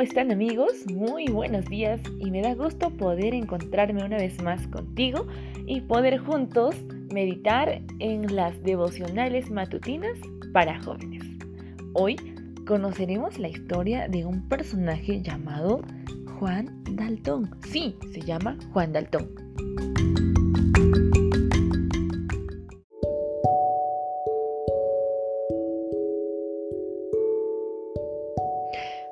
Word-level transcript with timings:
¿Cómo 0.00 0.08
están 0.08 0.32
amigos? 0.32 0.72
Muy 0.90 1.26
buenos 1.26 1.66
días 1.66 2.00
y 2.18 2.30
me 2.30 2.40
da 2.40 2.54
gusto 2.54 2.88
poder 2.88 3.34
encontrarme 3.34 4.02
una 4.02 4.16
vez 4.16 4.42
más 4.42 4.66
contigo 4.68 5.26
y 5.66 5.82
poder 5.82 6.16
juntos 6.20 6.74
meditar 7.12 7.82
en 7.98 8.34
las 8.34 8.62
devocionales 8.62 9.50
matutinas 9.50 10.18
para 10.54 10.82
jóvenes. 10.82 11.22
Hoy 11.92 12.16
conoceremos 12.66 13.38
la 13.38 13.48
historia 13.48 14.08
de 14.08 14.24
un 14.24 14.48
personaje 14.48 15.20
llamado 15.20 15.82
Juan 16.38 16.82
Daltón. 16.92 17.50
Sí, 17.68 17.94
se 18.10 18.22
llama 18.22 18.56
Juan 18.72 18.94
Daltón. 18.94 19.28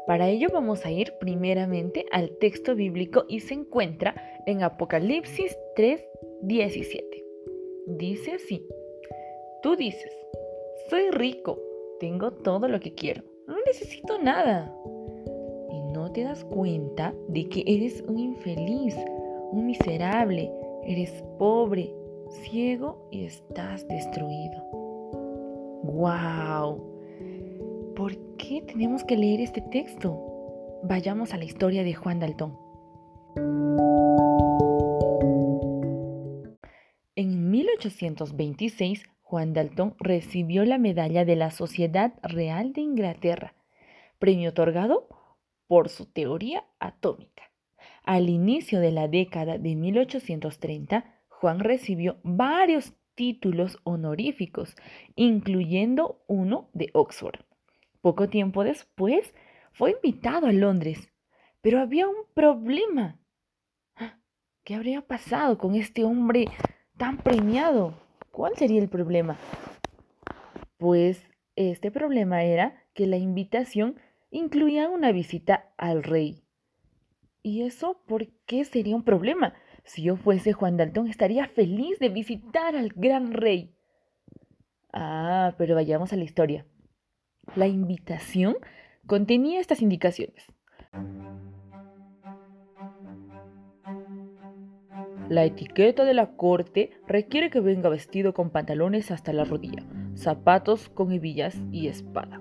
Para 0.09 0.31
ello 0.31 0.49
vamos 0.51 0.87
a 0.87 0.91
ir 0.91 1.13
primeramente 1.21 2.07
al 2.11 2.31
texto 2.39 2.75
bíblico 2.75 3.27
y 3.29 3.41
se 3.41 3.53
encuentra 3.53 4.15
en 4.47 4.63
Apocalipsis 4.63 5.55
3:17. 5.77 7.03
Dice 7.89 8.33
así, 8.33 8.67
tú 9.63 9.77
dices, 9.77 10.11
soy 10.89 11.11
rico, 11.11 11.61
tengo 12.01 12.31
todo 12.31 12.69
lo 12.69 12.81
que 12.81 12.95
quiero, 12.95 13.23
no 13.47 13.57
necesito 13.67 14.19
nada. 14.19 14.75
Y 15.71 15.93
no 15.93 16.11
te 16.11 16.25
das 16.25 16.43
cuenta 16.43 17.15
de 17.29 17.47
que 17.51 17.63
eres 17.67 18.01
un 18.09 18.19
infeliz, 18.19 18.97
un 19.53 19.67
miserable, 19.67 20.51
eres 20.85 21.23
pobre, 21.39 21.93
ciego 22.31 23.07
y 23.11 23.27
estás 23.27 23.87
destruido. 23.89 24.63
¡Wow! 25.83 26.83
¿Por 27.95 28.28
qué 28.49 28.63
tenemos 28.63 29.05
que 29.05 29.19
leer 29.19 29.43
este 29.43 29.61
texto? 29.61 30.81
Vayamos 30.83 31.35
a 31.35 31.37
la 31.37 31.45
historia 31.45 31.85
de 31.85 31.93
Juan 31.93 32.19
Daltón. 32.19 32.57
En 37.15 37.51
1826, 37.51 39.05
Juan 39.21 39.53
Daltón 39.53 39.97
recibió 39.99 40.65
la 40.65 40.79
medalla 40.79 41.27
de 41.27 41.37
la 41.37 41.51
Sociedad 41.51 42.15
Real 42.23 42.73
de 42.73 42.81
Inglaterra, 42.81 43.55
premio 44.19 44.51
otorgado 44.51 45.09
por 45.67 45.91
su 45.91 46.07
teoría 46.07 46.65
atómica. 46.81 47.43
Al 48.03 48.31
inicio 48.31 48.81
de 48.81 48.93
la 48.93 49.09
década 49.09 49.59
de 49.59 49.75
1830, 49.75 51.05
Juan 51.29 51.61
recibió 51.61 52.17
varios 52.23 52.95
títulos 53.15 53.79
honoríficos, 53.85 54.75
incluyendo 55.17 56.25
uno 56.29 56.71
de 56.73 56.89
Oxford. 56.95 57.41
Poco 58.01 58.29
tiempo 58.29 58.65
después 58.65 59.35
fue 59.73 59.93
invitado 59.93 60.47
a 60.47 60.53
Londres, 60.53 61.13
pero 61.61 61.81
había 61.81 62.09
un 62.09 62.25
problema. 62.35 63.19
¿Qué 64.65 64.75
habría 64.75 65.03
pasado 65.03 65.59
con 65.59 65.75
este 65.75 66.05
hombre 66.05 66.47
tan 66.97 67.17
premiado? 67.19 67.95
¿Cuál 68.31 68.55
sería 68.57 68.81
el 68.81 68.89
problema? 68.89 69.37
Pues 70.77 71.21
este 71.57 71.91
problema 71.91 72.45
era 72.45 72.85
que 72.95 73.07
la 73.07 73.17
invitación 73.17 73.99
incluía 74.31 74.89
una 74.89 75.11
visita 75.11 75.73
al 75.77 76.03
rey. 76.03 76.45
¿Y 77.43 77.63
eso 77.63 78.03
por 78.07 78.29
qué 78.47 78.65
sería 78.65 78.95
un 78.95 79.05
problema? 79.05 79.55
Si 79.85 80.03
yo 80.03 80.17
fuese 80.17 80.53
Juan 80.53 80.77
Daltón 80.77 81.09
estaría 81.09 81.49
feliz 81.49 81.99
de 81.99 82.11
visitar 82.11 82.77
al 82.77 82.91
gran 82.91 83.33
rey. 83.33 83.75
Ah, 84.93 85.55
pero 85.57 85.75
vayamos 85.75 86.13
a 86.13 86.17
la 86.17 86.25
historia. 86.25 86.67
La 87.57 87.67
invitación 87.67 88.57
contenía 89.07 89.61
estas 89.61 89.83
indicaciones. 89.83 90.45
La 95.29 95.45
etiqueta 95.45 96.05
de 96.05 96.15
la 96.15 96.37
corte 96.37 96.91
requiere 97.07 97.51
que 97.51 97.61
venga 97.61 97.89
vestido 97.89 98.33
con 98.33 98.51
pantalones 98.51 99.11
hasta 99.11 99.33
la 99.33 99.45
rodilla, 99.45 99.85
zapatos 100.15 100.89
con 100.89 101.13
hebillas 101.13 101.57
y 101.71 101.89
espada. 101.89 102.41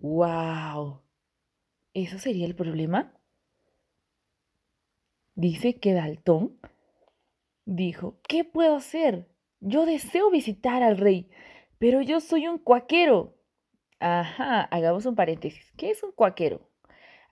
¡Wow! 0.00 1.00
¿Eso 1.92 2.18
sería 2.18 2.46
el 2.46 2.54
problema? 2.54 3.12
Dice 5.34 5.80
que 5.80 5.92
Daltón 5.92 6.58
dijo, 7.64 8.20
¿qué 8.28 8.44
puedo 8.44 8.76
hacer? 8.76 9.28
Yo 9.68 9.84
deseo 9.84 10.30
visitar 10.30 10.84
al 10.84 10.96
rey, 10.96 11.28
pero 11.78 12.00
yo 12.00 12.20
soy 12.20 12.46
un 12.46 12.56
cuaquero. 12.56 13.34
Ajá, 13.98 14.62
hagamos 14.62 15.06
un 15.06 15.16
paréntesis. 15.16 15.72
¿Qué 15.76 15.90
es 15.90 16.04
un 16.04 16.12
cuaquero? 16.12 16.70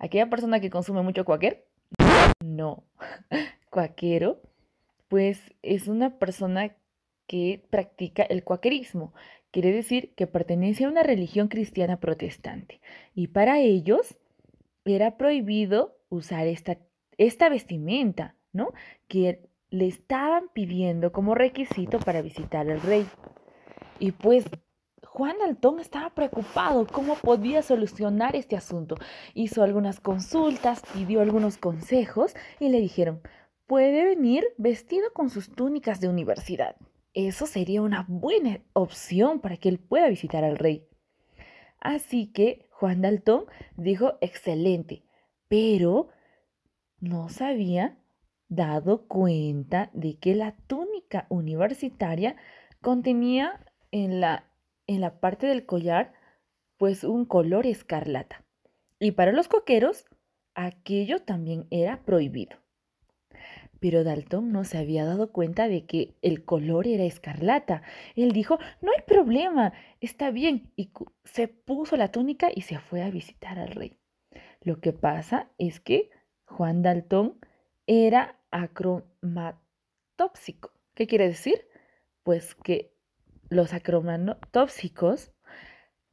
¿Aquella 0.00 0.28
persona 0.28 0.58
que 0.58 0.68
consume 0.68 1.02
mucho 1.02 1.24
cuaquer? 1.24 1.64
No. 2.44 2.82
Cuaquero, 3.70 4.42
pues 5.06 5.54
es 5.62 5.86
una 5.86 6.18
persona 6.18 6.74
que 7.28 7.64
practica 7.70 8.24
el 8.24 8.42
cuaquerismo. 8.42 9.14
Quiere 9.52 9.70
decir 9.70 10.12
que 10.16 10.26
pertenece 10.26 10.86
a 10.86 10.88
una 10.88 11.04
religión 11.04 11.46
cristiana 11.46 12.00
protestante. 12.00 12.80
Y 13.14 13.28
para 13.28 13.60
ellos 13.60 14.18
era 14.84 15.16
prohibido 15.16 15.96
usar 16.08 16.48
esta, 16.48 16.78
esta 17.16 17.48
vestimenta, 17.48 18.34
¿no? 18.52 18.72
Que 19.06 19.48
le 19.74 19.88
estaban 19.88 20.50
pidiendo 20.52 21.10
como 21.10 21.34
requisito 21.34 21.98
para 21.98 22.22
visitar 22.22 22.70
al 22.70 22.80
rey. 22.80 23.06
Y 23.98 24.12
pues 24.12 24.44
Juan 25.04 25.36
Daltón 25.40 25.80
estaba 25.80 26.10
preocupado 26.10 26.86
cómo 26.86 27.16
podía 27.16 27.60
solucionar 27.60 28.36
este 28.36 28.56
asunto. 28.56 28.94
Hizo 29.34 29.64
algunas 29.64 29.98
consultas, 29.98 30.82
pidió 30.92 31.22
algunos 31.22 31.58
consejos 31.58 32.36
y 32.60 32.68
le 32.68 32.80
dijeron, 32.80 33.20
puede 33.66 34.04
venir 34.04 34.44
vestido 34.58 35.12
con 35.12 35.28
sus 35.28 35.50
túnicas 35.50 36.00
de 36.00 36.08
universidad. 36.08 36.76
Eso 37.12 37.46
sería 37.46 37.82
una 37.82 38.04
buena 38.08 38.60
opción 38.74 39.40
para 39.40 39.56
que 39.56 39.68
él 39.68 39.80
pueda 39.80 40.08
visitar 40.08 40.44
al 40.44 40.56
rey. 40.56 40.86
Así 41.80 42.32
que 42.32 42.68
Juan 42.70 43.02
Daltón 43.02 43.46
dijo, 43.76 44.18
excelente, 44.20 45.04
pero 45.48 46.10
no 47.00 47.28
sabía 47.28 47.98
dado 48.54 49.06
cuenta 49.06 49.90
de 49.92 50.18
que 50.18 50.34
la 50.34 50.56
túnica 50.66 51.26
universitaria 51.28 52.36
contenía 52.80 53.64
en 53.90 54.20
la, 54.20 54.50
en 54.86 55.00
la 55.00 55.20
parte 55.20 55.46
del 55.46 55.66
collar 55.66 56.12
pues 56.76 57.04
un 57.04 57.24
color 57.24 57.66
escarlata. 57.66 58.44
Y 58.98 59.12
para 59.12 59.32
los 59.32 59.48
coqueros 59.48 60.06
aquello 60.54 61.20
también 61.20 61.66
era 61.70 62.02
prohibido. 62.04 62.58
Pero 63.80 64.02
Dalton 64.02 64.50
no 64.50 64.64
se 64.64 64.78
había 64.78 65.04
dado 65.04 65.30
cuenta 65.30 65.68
de 65.68 65.84
que 65.84 66.14
el 66.22 66.44
color 66.44 66.86
era 66.86 67.04
escarlata. 67.04 67.82
Él 68.16 68.32
dijo, 68.32 68.58
no 68.80 68.90
hay 68.96 69.02
problema, 69.06 69.74
está 70.00 70.30
bien. 70.30 70.72
Y 70.74 70.90
se 71.24 71.48
puso 71.48 71.96
la 71.96 72.10
túnica 72.10 72.48
y 72.54 72.62
se 72.62 72.78
fue 72.78 73.02
a 73.02 73.10
visitar 73.10 73.58
al 73.58 73.68
rey. 73.68 73.98
Lo 74.62 74.80
que 74.80 74.92
pasa 74.92 75.50
es 75.58 75.80
que 75.80 76.10
Juan 76.46 76.82
Dalton 76.82 77.38
era 77.86 78.38
acromatópsico. 78.54 80.70
¿Qué 80.94 81.06
quiere 81.08 81.26
decir? 81.26 81.66
Pues 82.22 82.54
que 82.54 82.94
los 83.50 83.74
acromatópsicos 83.74 85.32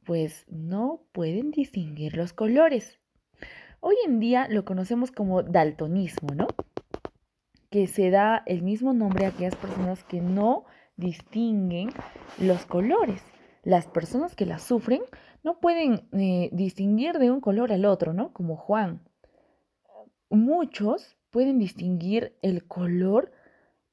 pues 0.04 0.44
no 0.48 1.04
pueden 1.12 1.52
distinguir 1.52 2.16
los 2.16 2.32
colores. 2.32 2.98
Hoy 3.78 3.94
en 4.04 4.18
día 4.18 4.48
lo 4.48 4.64
conocemos 4.64 5.12
como 5.12 5.44
daltonismo, 5.44 6.34
¿no? 6.34 6.48
Que 7.70 7.86
se 7.86 8.10
da 8.10 8.42
el 8.46 8.62
mismo 8.62 8.92
nombre 8.92 9.24
a 9.24 9.28
aquellas 9.28 9.54
personas 9.54 10.02
que 10.02 10.20
no 10.20 10.64
distinguen 10.96 11.90
los 12.38 12.66
colores. 12.66 13.22
Las 13.62 13.86
personas 13.86 14.34
que 14.34 14.46
la 14.46 14.58
sufren 14.58 15.02
no 15.44 15.60
pueden 15.60 16.08
eh, 16.12 16.50
distinguir 16.52 17.20
de 17.20 17.30
un 17.30 17.40
color 17.40 17.72
al 17.72 17.84
otro, 17.84 18.12
¿no? 18.12 18.32
Como 18.32 18.56
Juan. 18.56 19.00
Muchos 20.28 21.16
pueden 21.32 21.58
distinguir 21.58 22.36
el 22.42 22.68
color 22.68 23.32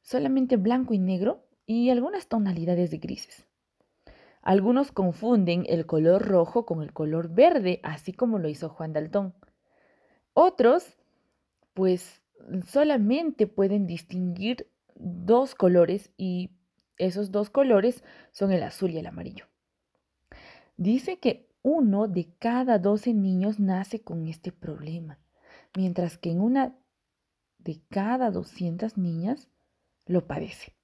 solamente 0.02 0.58
blanco 0.58 0.94
y 0.94 1.00
negro 1.00 1.48
y 1.66 1.90
algunas 1.90 2.28
tonalidades 2.28 2.92
de 2.92 2.98
grises. 2.98 3.48
Algunos 4.42 4.92
confunden 4.92 5.66
el 5.68 5.86
color 5.86 6.22
rojo 6.28 6.66
con 6.66 6.84
el 6.84 6.94
color 6.94 7.30
verde, 7.30 7.80
así 7.84 8.14
como 8.14 8.40
lo 8.40 8.50
hizo 8.50 8.70
Juan 8.70 8.94
Daltón. 8.94 9.34
Otros, 10.34 10.98
pues, 11.74 12.22
solamente 12.68 13.48
pueden 13.48 13.88
distinguir 13.88 14.70
dos 14.96 15.56
colores 15.56 16.12
y 16.18 16.52
esos 16.98 17.32
dos 17.32 17.50
colores 17.50 18.04
son 18.32 18.52
el 18.52 18.64
azul 18.64 18.92
y 18.92 18.98
el 18.98 19.08
amarillo. 19.08 19.46
Dice 20.76 21.20
que 21.20 21.50
uno 21.62 22.08
de 22.08 22.34
cada 22.38 22.80
12 22.80 23.14
niños 23.14 23.60
nace 23.60 24.02
con 24.02 24.28
este 24.28 24.52
problema, 24.52 25.20
mientras 25.76 26.18
que 26.18 26.32
en 26.32 26.42
una 26.42 26.76
de 27.60 27.82
cada 27.90 28.32
200 28.32 28.98
niñas 28.98 29.48
lo 30.06 30.26
padece. 30.26 30.76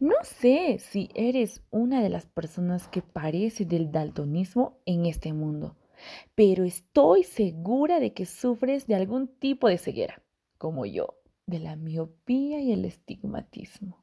No 0.00 0.16
sé 0.22 0.78
si 0.78 1.10
eres 1.14 1.62
una 1.70 2.02
de 2.02 2.08
las 2.08 2.26
personas 2.26 2.88
que 2.88 3.02
parece 3.02 3.64
del 3.64 3.92
daltonismo 3.92 4.78
en 4.86 5.06
este 5.06 5.32
mundo, 5.32 5.76
pero 6.34 6.64
estoy 6.64 7.22
segura 7.22 8.00
de 8.00 8.12
que 8.12 8.26
sufres 8.26 8.86
de 8.86 8.94
algún 8.94 9.28
tipo 9.28 9.68
de 9.68 9.78
ceguera, 9.78 10.22
como 10.58 10.86
yo, 10.86 11.18
de 11.46 11.60
la 11.60 11.76
miopía 11.76 12.60
y 12.60 12.72
el 12.72 12.84
estigmatismo. 12.84 14.02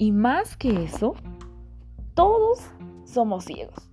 Y 0.00 0.12
más 0.12 0.56
que 0.56 0.84
eso, 0.84 1.14
todos 2.14 2.60
somos 3.04 3.44
ciegos. 3.44 3.90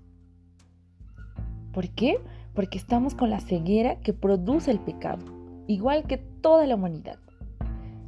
¿Por 1.73 1.89
qué? 1.89 2.19
Porque 2.55 2.77
estamos 2.77 3.13
con 3.13 3.29
la 3.29 3.39
ceguera 3.39 3.99
que 3.99 4.13
produce 4.13 4.71
el 4.71 4.79
pecado, 4.79 5.25
igual 5.67 6.05
que 6.07 6.17
toda 6.17 6.65
la 6.65 6.75
humanidad. 6.75 7.19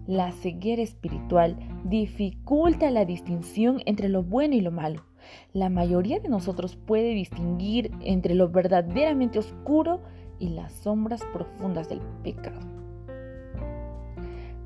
La 0.07 0.31
ceguera 0.31 0.81
espiritual 0.81 1.57
dificulta 1.83 2.89
la 2.89 3.03
distinción 3.03 3.81
entre 3.85 4.07
lo 4.07 4.23
bueno 4.23 4.55
y 4.55 4.61
lo 4.61 4.71
malo. 4.71 5.03
La 5.51 5.69
mayoría 5.69 6.19
de 6.19 6.29
nosotros 6.29 6.77
puede 6.77 7.13
distinguir 7.13 7.91
entre 7.99 8.33
lo 8.33 8.49
verdaderamente 8.49 9.39
oscuro 9.39 10.01
y 10.39 10.49
las 10.49 10.71
sombras 10.71 11.21
profundas 11.33 11.89
del 11.89 11.99
pecado. 12.23 12.61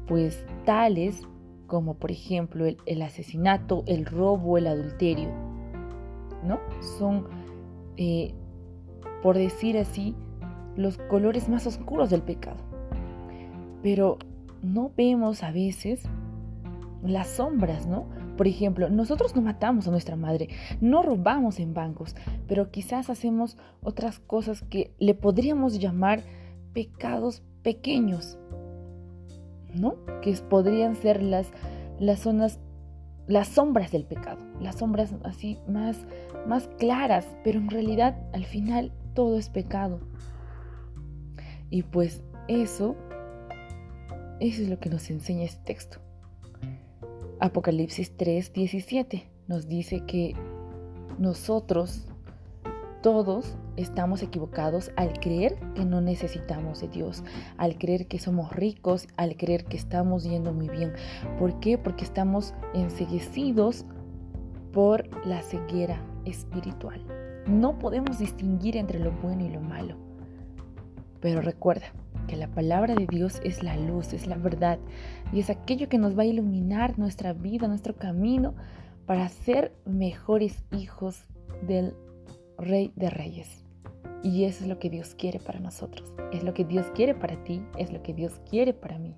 Pues 0.05 0.45
tales 0.65 1.25
como 1.71 1.93
por 1.93 2.11
ejemplo 2.11 2.65
el, 2.65 3.01
asesinato, 3.01 3.85
el 3.87 4.05
robo, 4.05 4.57
el 4.57 4.67
adulterio, 4.67 5.29
¿no? 6.43 6.59
Son, 6.97 7.27
eh, 7.95 8.33
por 9.21 9.37
decir 9.37 9.77
así, 9.77 10.15
los 10.75 10.97
colores 10.97 11.49
más 11.49 11.67
oscuros 11.67 12.09
del 12.09 12.21
pecado. 12.21 12.57
Pero 13.83 14.17
no 14.61 14.91
vemos 14.95 15.43
a 15.43 15.51
veces 15.51 16.03
las 17.03 17.27
sombras, 17.27 17.87
¿no? 17.87 18.05
Por 18.37 18.47
ejemplo, 18.47 18.89
nosotros 18.89 19.35
no 19.35 19.41
matamos 19.41 19.87
a 19.87 19.91
nuestra 19.91 20.15
madre, 20.15 20.49
no 20.79 21.03
robamos 21.03 21.59
en 21.59 21.73
bancos, 21.73 22.15
pero 22.47 22.71
quizás 22.71 23.09
hacemos 23.09 23.57
otras 23.81 24.19
cosas 24.19 24.61
que 24.63 24.93
le 24.99 25.13
podríamos 25.13 25.79
llamar 25.79 26.21
pecados 26.73 27.43
pequeños, 27.63 28.37
¿no? 29.73 29.95
Que 30.21 30.33
podrían 30.49 30.95
ser 30.95 31.21
las, 31.21 31.51
las 31.99 32.19
zonas, 32.19 32.59
las 33.27 33.47
sombras 33.47 33.91
del 33.91 34.05
pecado, 34.05 34.39
las 34.59 34.77
sombras 34.77 35.13
así 35.23 35.57
más, 35.67 35.97
más 36.47 36.67
claras, 36.79 37.27
pero 37.43 37.59
en 37.59 37.69
realidad 37.69 38.17
al 38.33 38.45
final 38.45 38.91
todo 39.13 39.37
es 39.37 39.49
pecado. 39.49 39.99
Y 41.69 41.83
pues 41.83 42.21
eso, 42.47 42.95
eso 44.39 44.61
es 44.61 44.69
lo 44.69 44.79
que 44.79 44.89
nos 44.89 45.09
enseña 45.09 45.45
este 45.45 45.63
texto. 45.63 45.99
Apocalipsis 47.39 48.15
3, 48.17 48.53
17 48.53 49.27
nos 49.47 49.67
dice 49.67 50.05
que 50.05 50.35
nosotros 51.17 52.07
todos 53.01 53.57
estamos 53.77 54.21
equivocados 54.21 54.91
al 54.95 55.13
creer 55.19 55.55
que 55.75 55.85
no 55.85 56.01
necesitamos 56.01 56.81
de 56.81 56.87
Dios, 56.87 57.23
al 57.57 57.77
creer 57.77 58.07
que 58.07 58.19
somos 58.19 58.51
ricos, 58.51 59.07
al 59.17 59.37
creer 59.37 59.65
que 59.65 59.77
estamos 59.77 60.23
yendo 60.23 60.53
muy 60.53 60.69
bien. 60.69 60.93
¿Por 61.39 61.59
qué? 61.59 61.77
Porque 61.77 62.03
estamos 62.03 62.53
enseguecidos 62.73 63.85
por 64.71 65.07
la 65.25 65.41
ceguera 65.41 66.01
espiritual. 66.25 67.03
No 67.47 67.79
podemos 67.79 68.19
distinguir 68.19 68.77
entre 68.77 68.99
lo 68.99 69.11
bueno 69.11 69.45
y 69.45 69.49
lo 69.49 69.61
malo. 69.61 69.95
Pero 71.19 71.41
recuerda 71.41 71.87
que 72.27 72.35
la 72.35 72.47
palabra 72.47 72.95
de 72.95 73.07
Dios 73.07 73.39
es 73.43 73.63
la 73.63 73.77
luz, 73.77 74.13
es 74.13 74.27
la 74.27 74.37
verdad 74.37 74.79
y 75.31 75.39
es 75.39 75.49
aquello 75.49 75.89
que 75.89 75.97
nos 75.97 76.17
va 76.17 76.23
a 76.23 76.27
iluminar 76.27 76.97
nuestra 76.97 77.33
vida, 77.33 77.67
nuestro 77.67 77.95
camino 77.95 78.55
para 79.05 79.27
ser 79.29 79.73
mejores 79.85 80.63
hijos 80.71 81.23
del 81.67 81.95
Rey 82.57 82.91
de 82.95 83.09
Reyes. 83.09 83.65
Y 84.23 84.45
eso 84.45 84.63
es 84.63 84.69
lo 84.69 84.79
que 84.79 84.89
Dios 84.89 85.15
quiere 85.15 85.39
para 85.39 85.59
nosotros. 85.59 86.13
Es 86.31 86.43
lo 86.43 86.53
que 86.53 86.63
Dios 86.63 86.85
quiere 86.93 87.15
para 87.15 87.43
ti, 87.43 87.63
es 87.77 87.91
lo 87.91 88.03
que 88.03 88.13
Dios 88.13 88.39
quiere 88.49 88.73
para 88.73 88.99
mí. 88.99 89.15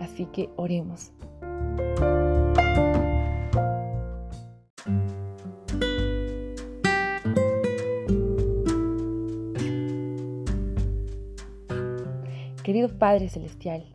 Así 0.00 0.26
que 0.26 0.50
oremos. 0.56 1.12
Querido 12.68 12.90
Padre 12.90 13.30
Celestial, 13.30 13.86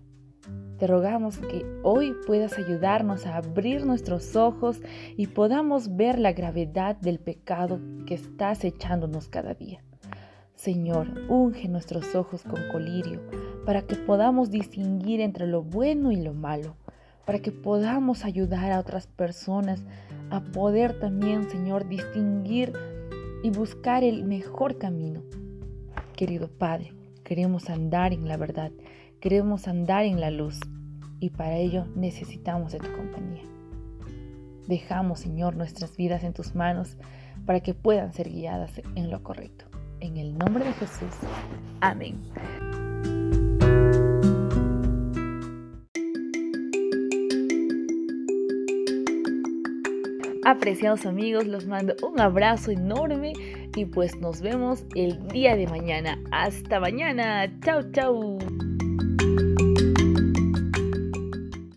te 0.80 0.88
rogamos 0.88 1.38
que 1.38 1.64
hoy 1.84 2.16
puedas 2.26 2.58
ayudarnos 2.58 3.28
a 3.28 3.38
abrir 3.38 3.86
nuestros 3.86 4.36
ojos 4.36 4.82
y 5.16 5.28
podamos 5.28 5.96
ver 5.96 6.18
la 6.18 6.34
gravedad 6.34 6.96
del 6.96 7.20
pecado 7.20 7.80
que 8.08 8.16
estás 8.16 8.64
echándonos 8.64 9.28
cada 9.28 9.54
día. 9.54 9.84
Señor, 10.56 11.08
unge 11.30 11.68
nuestros 11.68 12.16
ojos 12.16 12.42
con 12.42 12.68
colirio 12.72 13.22
para 13.64 13.84
que 13.84 13.96
podamos 13.96 14.50
distinguir 14.50 15.22
entre 15.22 15.46
lo 15.46 15.62
bueno 15.62 16.12
y 16.12 16.16
lo 16.16 16.34
malo, 16.34 16.76
para 17.28 17.38
que 17.38 17.52
podamos 17.52 18.26
ayudar 18.26 18.72
a 18.72 18.80
otras 18.80 19.06
personas 19.06 19.86
a 20.32 20.42
poder 20.42 21.00
también, 21.00 21.48
Señor, 21.48 21.88
distinguir 21.88 22.74
y 23.44 23.52
buscar 23.52 24.04
el 24.04 24.24
mejor 24.24 24.80
camino. 24.80 25.22
Querido 26.16 26.48
Padre, 26.48 27.03
queremos 27.24 27.70
andar 27.70 28.14
en 28.14 28.28
la 28.28 28.38
verdad 28.38 28.72
Queremos 29.24 29.70
andar 29.70 30.04
en 30.04 30.20
la 30.20 30.32
luz 30.32 30.60
y 31.22 31.30
para 31.30 31.56
ello 31.56 31.86
necesitamos 31.96 32.74
de 32.74 32.80
tu 32.80 32.92
compañía. 32.92 33.44
Dejamos, 34.68 35.22
Señor, 35.22 35.56
nuestras 35.56 35.96
vidas 35.96 36.26
en 36.26 36.34
tus 36.34 36.56
manos 36.56 36.98
para 37.46 37.62
que 37.62 37.74
puedan 37.74 38.12
ser 38.12 38.30
guiadas 38.30 38.82
en 38.96 39.10
lo 39.10 39.24
correcto. 39.24 39.64
En 40.02 40.18
el 40.18 40.38
nombre 40.38 40.66
de 40.66 40.74
Jesús. 40.74 41.16
Amén. 41.80 42.22
Apreciados 50.46 51.06
amigos, 51.06 51.48
los 51.48 51.66
mando 51.66 51.96
un 52.06 52.20
abrazo 52.20 52.72
enorme 52.72 53.32
y 53.76 53.86
pues 53.86 54.16
nos 54.20 54.42
vemos 54.42 54.86
el 54.96 55.28
día 55.28 55.56
de 55.56 55.68
mañana. 55.68 56.20
Hasta 56.32 56.80
mañana. 56.80 57.52
Chau, 57.62 57.82
chau. 57.92 58.38